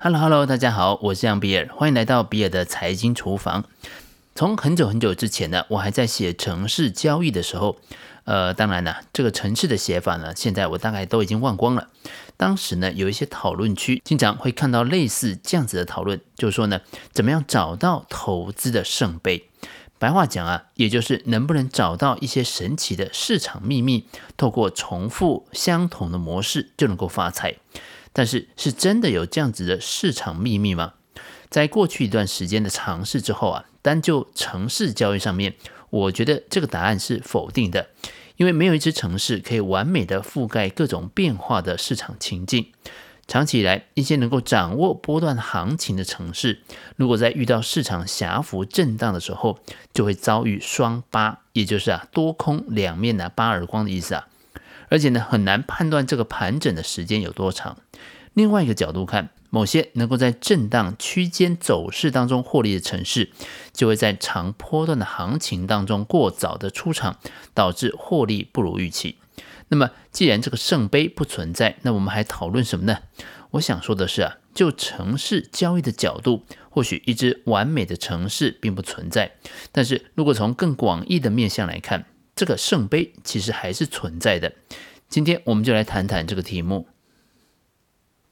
[0.00, 3.64] Hello Hello，大家好，我是杨比尔，欢迎来到比尔的财经厨房。
[4.36, 7.76] 从很久很久之前呢，我还在写城市交易的时候，
[8.22, 11.88] 呃，当然呢，这个城市的写法呢，现在我大概都已经忘光了。
[12.36, 16.80] 当时呢，有一些讨论区经常会看到类似这样子的讨论，就是说呢，
[17.10, 19.48] 怎么样找到投资的圣杯？
[19.98, 24.06] 白话讲啊，也就是能不能找到一些神奇的市场秘密，
[24.36, 27.56] 透过重复相同的模式就能够发财。
[28.18, 30.94] 但是，是真的有这样子的市场秘密吗？
[31.48, 35.54] 在过去一段时间的尝试之后啊，单就程式交易上面，
[35.90, 37.90] 我觉得这个答案是否定的，
[38.36, 42.72] 因为没有一只程式可以完美的覆盖各种变化的市场情境。
[43.28, 46.62] 长期以来，一些能够掌握波段行情的程式，
[46.96, 49.60] 如果在遇到市场狭幅震荡的时候，
[49.94, 54.26] 就会遭遇双巴，也就是啊多空两面的巴耳光的意思啊。
[54.88, 57.76] 而且呢，很难判断这个盘整的时间有多长。
[58.38, 63.32] 另外一个角度看，某些能够在震荡区间走势当中获利的城市，
[63.72, 67.18] 就会在长波段的行情当中过早的出场，
[67.52, 69.16] 导致获利不如预期。
[69.70, 72.98] 那么，既然这个圣杯不存在，那我们还讨论什么呢？
[73.50, 79.32] 我想说的是啊，就城市交易的角度，或许一只完美的城市并不存在。
[79.72, 84.52] 但是如果从更广义的面向来看，这个圣杯其实还是存在的。
[85.08, 86.86] 今天我们就来谈谈这个题目。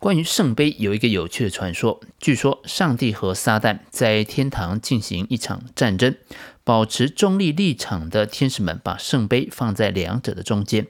[0.07, 6.15] 关于圣杯有一个有趣的传说，据说上帝和撒旦在天堂进行一场战争，
[6.63, 10.87] 保持中立立场的天使们把圣杯放在两者的中间，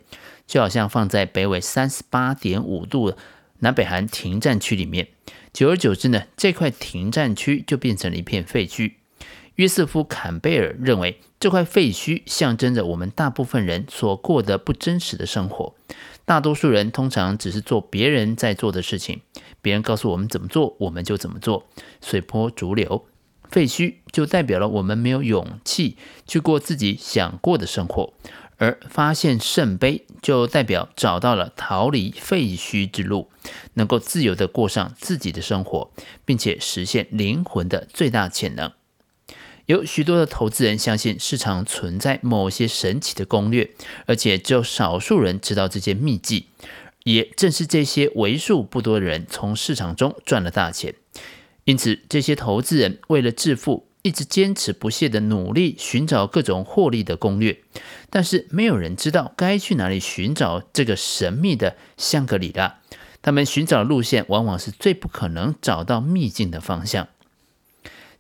[0.46, 3.14] 就好像放在北纬三十八点五度
[3.60, 5.08] 南北韩停战区里面。
[5.50, 8.92] 久而久之呢，这块停战区就变成了一片废墟。
[9.54, 15.74] 约瑟夫·坎贝尔认为，这块废墟象征着我们大部分人所过的不真实的生活。
[16.26, 19.20] 大多数人通常只是做别人在做的事情，
[19.62, 21.66] 别人告诉我们怎么做，我们就怎么做，
[22.00, 23.06] 随波逐流。
[23.48, 28.12] 废墟就代表了我们没有勇气去过自己想过的生活，
[28.56, 33.30] 而发现圣杯就代表找到了逃离废墟之路，
[33.74, 35.92] 能够自由地过上自己的生活，
[36.24, 38.72] 并且实现灵魂的最大潜能。
[39.66, 43.70] 有许多的投资人相信市场存在某些神奇的攻略，
[44.06, 46.46] 而且只有少数人知道这些秘技。
[47.02, 50.94] 也正是这些为数不多的人从市场中赚了大钱。
[51.62, 57.60] 因此，这些投资人为了致富，一直坚持不懈地努力寻找各种获利的攻略。
[58.10, 62.80] 但是，没有人知道该去哪里寻找这个神秘的香格里拉。
[63.22, 67.08] 他们寻找的路线往往是最不可能找到秘境的方向。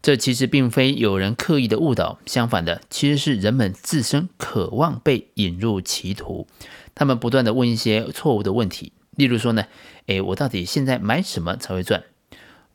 [0.06, 6.46] 这其实并非有人刻意的误导，相反的，其实是人们自身渴望被引入歧途。
[6.94, 9.66] 他们不断地问一些错误的问题，例如说呢，
[10.06, 12.04] 诶，我到底现在买什么才会赚？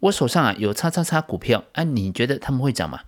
[0.01, 2.99] 我手上啊有叉叉叉股票，哎，你觉得他们会涨吗？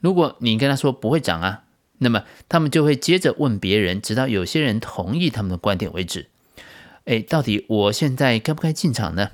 [0.00, 1.62] 如果你跟他说不会涨啊，
[1.96, 6.28] 那么他们就会接着问别人，直到有些人同意他们的观点为止。
[7.06, 9.30] 诶，到底我现在该不该进场呢？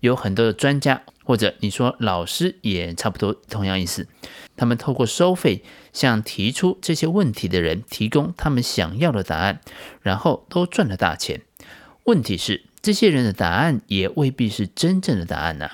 [0.00, 1.02] 有很多的专家。
[1.24, 4.08] 或者你说老师也差不多同样意思，
[4.56, 9.60] 他们透过收费向提出这些问题的人提供他们想要的答案，
[10.00, 11.42] 然后都赚了大钱。
[12.04, 15.68] 问题是，这些人的答案也未必是真正的答案呢。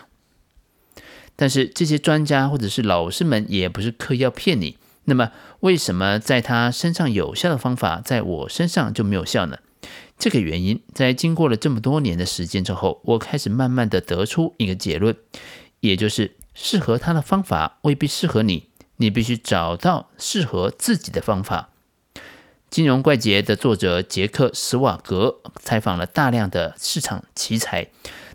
[1.36, 4.76] 但是这些专家或者是老师们也不是刻意要骗你。
[5.04, 5.30] 那么
[5.60, 9.58] 为什么在他身上有效的方法，在我身上就没有效呢？
[10.18, 15.16] 这个原因，在经过了这么多年的时间之后，我开始慢慢的得出一个结论，
[15.80, 21.70] 也就是适合他的方法未必适合你，你必须找到适合自己的方法。
[22.70, 27.88] 《金融怪杰》的作者杰克·史瓦格采访了大量的市场奇才，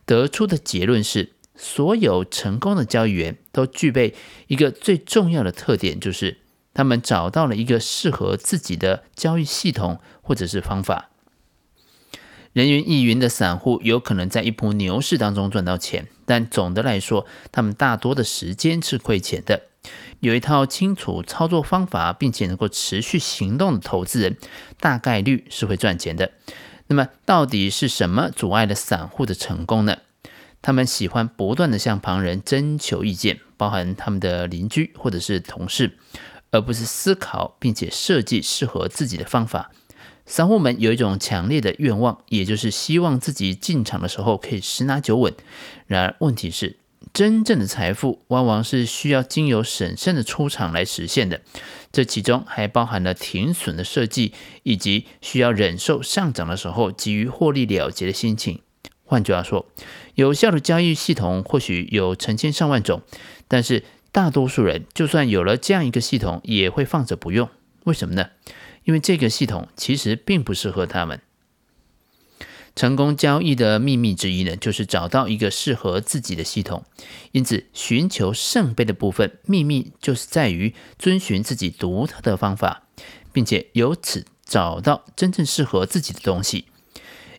[0.05, 4.13] 得出的结论是，所有成功的交易员都具备
[4.47, 6.37] 一个最重要的特点，就是
[6.73, 11.08] 他们找到了一个适合自己的交易系统或者是方法。
[12.59, 19.61] 人云亦云的散户有可能在一波牛市当中赚到钱，但总的来说，他们大多的时间是亏钱的。
[20.19, 24.35] 有一套清楚操作方法，并且能够持续行动的投资人，
[24.77, 26.33] 大概率是会赚钱的。
[26.87, 29.99] 那么，到底是什么阻碍了散户的成功呢？
[30.61, 35.97] 他们喜欢不断地向旁人征求意见，包含他们的邻居或者是同事，
[36.51, 39.71] 而不是思考并且设计适合自己的方法。
[40.29, 45.33] 散户们有一种强烈的愿望，也就是希望自己进场的时候可以十拿九稳。
[45.87, 46.77] 然而，问题是，
[47.11, 51.41] 真正的财富往往是需要经由审慎的出场来实现的。
[51.91, 58.61] 这其中还包含了停损的设计，以及需要忍受上涨的时候急于获利了结的心情。
[59.03, 59.65] 换句话说，
[60.13, 63.01] 有效的交易系统或许有成千上万种，
[63.47, 67.49] 但是大多数人就算有了这样一个系统，也会放着不用。
[67.85, 68.29] 为什么呢？
[68.83, 71.21] 因为这个系统其实并不适合他们。
[72.75, 76.85] 成功交易的秘密之一呢，就是找到一个适合自己的系统。
[77.33, 82.83] 因此，寻求圣杯的部分秘密就是在于遵循自己独特的方法，
[83.33, 86.65] 并且由此找到真正适合自己的东西。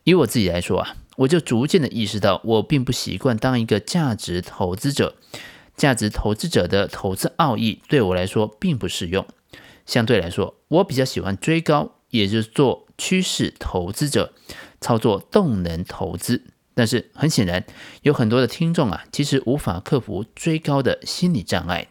[0.04, 5.16] 以我自己来说啊，我就逐渐的意识到，我并不习惯当一个价值投资者。
[5.76, 9.26] 价值投资者的投资奥义对我来说并不适用。
[9.90, 14.32] 相对来说，我比较喜欢追高，也就是做趋势投资者。
[14.81, 16.44] 操作动能投资，
[16.75, 17.66] 但是很显然，
[18.02, 21.88] 有很多的听众啊，其实无法克服追高的心理障碍。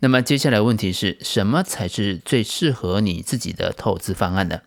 [0.00, 4.60] 那么接下来问题是什么才是最适合你自己的投资方案呢？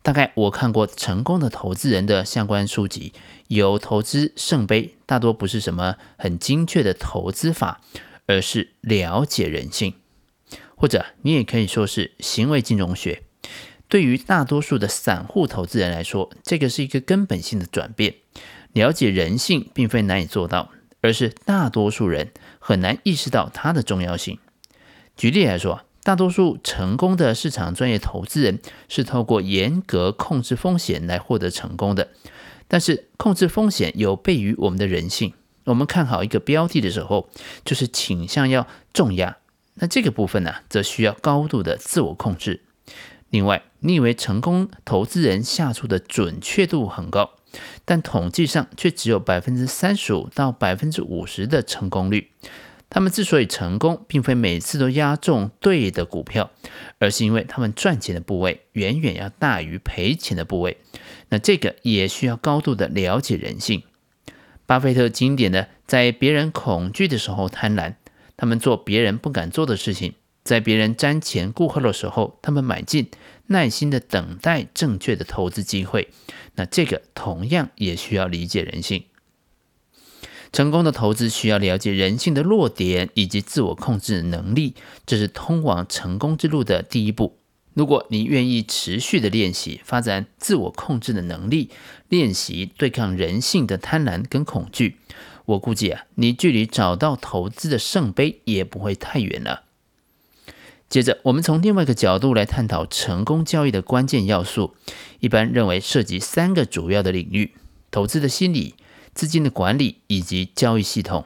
[0.00, 3.12] 大概我看过成功的投资人的相关书籍，
[3.48, 7.80] 有投资圣杯，大多不是什么很精确的投资法，
[8.26, 9.94] 而是了解人性，
[10.82, 13.22] 或者你也可以说是行为金融学。
[13.88, 18.16] 对于大多数的散户投资人来说，这个是一个根本性的转变。
[18.72, 24.40] 了解人性并非难以做到，而是大多数人很难意识到它的重要性。
[25.16, 28.58] 举例来说，大多数成功的市场专业投资人
[28.88, 32.08] 是透过严格控制风险来获得成功的。
[32.66, 35.32] 但是，控制风险有悖于我们的人性。
[35.62, 37.28] 我们看好一个标的的时候，
[37.64, 39.36] 就是倾向要重压。
[39.74, 42.60] 那这个部分呢，则需要高度的自我控制。
[43.30, 47.30] 另外，你以为成功投资人下注的准确度很高，
[47.84, 52.30] 但统计上却只有百分之三十五到百分之五十的成功率。
[52.90, 56.50] 他们之所以成功，并非每次都押中对的股票，
[56.98, 60.76] 而是因为他们赚钱的部位远远要大于赔钱的部位。
[61.30, 63.82] 那这个也需要高度的了解人性。
[64.66, 67.94] 巴菲特经典的，在别人恐惧的时候贪婪，
[68.36, 70.14] 他们做别人不敢做的事情。
[70.44, 73.08] 在别人瞻前顾后的时候，他们买进，
[73.46, 76.08] 耐心的等待正确的投资机会。
[76.56, 79.04] 那这个同样也需要理解人性。
[80.52, 84.74] 成功的投资需要了解人性的弱点以及自我控制能力，
[85.06, 87.38] 这是通往成功之路的第一步。
[87.72, 91.70] 如果你愿意持续的练习，发展自我控制的能力，
[92.08, 94.96] 练习对抗人性的贪婪跟恐惧，
[95.44, 99.64] 我估计啊，你距离找到投资的圣杯也不会太远了。
[100.88, 104.74] 接着，我们从另外一个角度来探讨成功交易的关键要素。
[105.20, 107.54] 一般认为涉及三个主要的领域：
[107.90, 108.74] 投资的心理、
[109.14, 111.24] 资金的管理以及交易系统。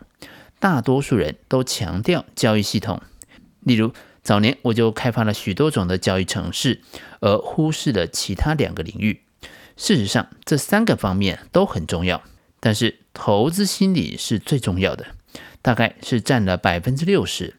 [0.58, 3.02] 大多数人都强调交易系统，
[3.60, 3.92] 例如
[4.22, 6.80] 早年我就开发了许多种的交易程式，
[7.20, 9.22] 而忽视了其他两个领域。
[9.76, 12.22] 事实上，这三个方面都很重要，
[12.66, 15.06] 但是投资心理是最重要的，
[15.62, 17.54] 大概是占了百分之六十。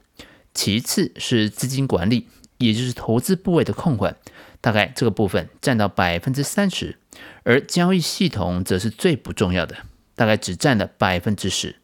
[0.54, 2.28] 其次是资金管理，
[2.58, 4.18] 也就是投资部位的控管，
[4.60, 6.98] 大概这个部分占到百分之三十，
[7.44, 9.78] 而交易系统则是最不重要的，
[10.14, 11.78] 大概只占了百分之十。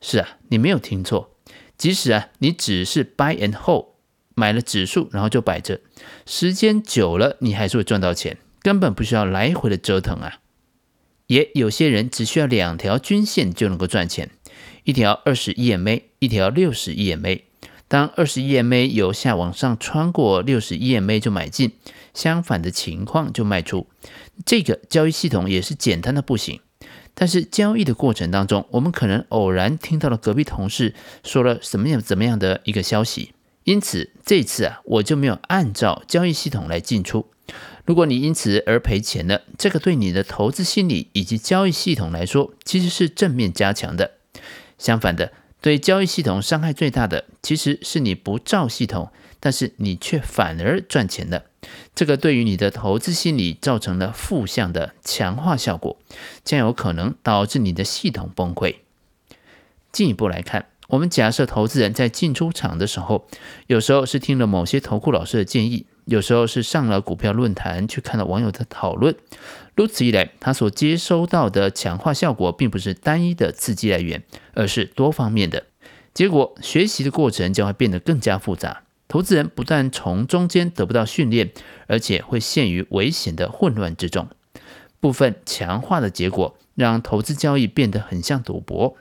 [0.00, 1.36] 是啊，你没有听错，
[1.76, 3.88] 即使啊你只是 buy and hold，
[4.34, 5.82] 买了指数然后就摆着，
[6.24, 10.38] 时间久了你还是会赚到钱，根本不需要来回的折腾啊。
[11.28, 14.30] 也有些人只需要两条均线就能够赚钱，
[14.84, 17.42] 一条二十 EMA，一条六十 EMA。
[17.86, 21.72] 当二十 EMA 由下往上穿过六十 EMA 就买进，
[22.12, 23.86] 相反的情况就卖出。
[24.44, 26.60] 这个交易系统也是简单的不行。
[27.14, 33.32] 但是交易的过程当中，我们可能偶然听到了隔壁同事说了什么样怎么样的一个消息，
[33.64, 37.26] 因此这次啊我就没有按照交易系统来进出。
[37.84, 44.12] 如果你因此而赔钱了，这个对你的投资心理以及交易系统来说其实是正面加强的。
[44.78, 45.32] 相反的。
[45.60, 51.46] 对交易系统伤害最大的，其实是你不照系统，但是你却反而赚钱了。
[51.96, 55.98] 这个对于你的投资心理造成了负向的强化效果，
[56.44, 58.76] 将有可能导致你的系统崩溃。
[59.90, 63.26] 进一步来看，我们假设投资人在进出场的时候，
[63.66, 69.14] 有时候是听了某些投顾老师的建议，有时候是上了股票论坛去看了网友的讨论。
[69.74, 74.22] 如此一来，他所接收到的强化效果并不是单一的刺激来源，
[74.54, 75.64] 而是多方面的。
[76.14, 78.84] 结果，学习的过程将会变得更加复杂。
[79.06, 81.52] 投资人不但从中间得不到训练，
[81.86, 84.28] 而且会陷于危险的混乱之中。
[85.00, 88.96] 部分强化的结果，让投资交易变得很像赌博。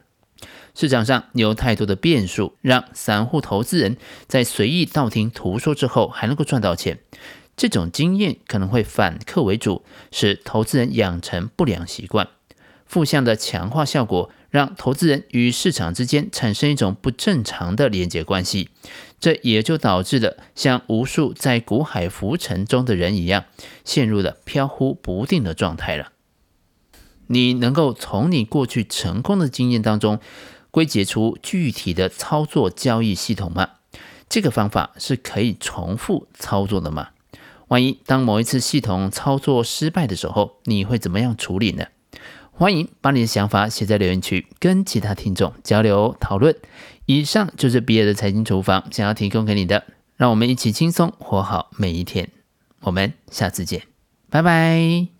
[0.75, 6.99] 市场上有太多的变数，让散户投资人在随意道听途说之后，还能够赚到钱。
[7.55, 12.27] 这种经验可能会反客为主，使投资人养成不良习惯。
[12.85, 18.69] 负向的强化效果，让投资人与市场之间产生一种不正常的连接关系，
[19.19, 23.45] 这也就导致了像无数在股海浮沉中的人一样，
[23.83, 26.11] 陷入了飘忽不定的状态了。
[27.27, 30.19] 你能够从你过去成功的经验当中
[30.71, 33.69] 归结出具体的操作交易系统吗？
[34.29, 37.09] 这个方法是可以重复操作的吗？
[37.69, 41.85] 万一当某一次系统操作失败的时候，你会怎么样处理呢？
[42.51, 46.55] 欢迎把你的想法写在留言区，跟其他听众交流讨论。
[47.05, 52.29] 以上就是比尔的财经厨房想要提供给你的，让我们一起轻松活好每一天。
[52.81, 53.83] 我们下次见，
[54.29, 55.16] 拜拜。